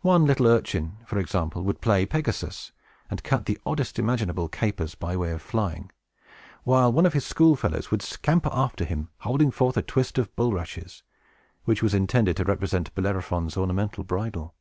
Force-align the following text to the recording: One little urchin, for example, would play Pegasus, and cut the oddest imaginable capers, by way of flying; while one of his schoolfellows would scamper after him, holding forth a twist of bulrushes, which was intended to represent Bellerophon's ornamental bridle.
One 0.00 0.24
little 0.24 0.46
urchin, 0.46 0.96
for 1.04 1.18
example, 1.18 1.62
would 1.64 1.82
play 1.82 2.06
Pegasus, 2.06 2.72
and 3.10 3.22
cut 3.22 3.44
the 3.44 3.58
oddest 3.66 3.98
imaginable 3.98 4.48
capers, 4.48 4.94
by 4.94 5.14
way 5.18 5.32
of 5.32 5.42
flying; 5.42 5.90
while 6.64 6.90
one 6.90 7.04
of 7.04 7.12
his 7.12 7.26
schoolfellows 7.26 7.90
would 7.90 8.00
scamper 8.00 8.48
after 8.54 8.86
him, 8.86 9.10
holding 9.18 9.50
forth 9.50 9.76
a 9.76 9.82
twist 9.82 10.16
of 10.16 10.34
bulrushes, 10.34 11.02
which 11.64 11.82
was 11.82 11.92
intended 11.92 12.38
to 12.38 12.44
represent 12.44 12.94
Bellerophon's 12.94 13.54
ornamental 13.58 14.02
bridle. 14.02 14.54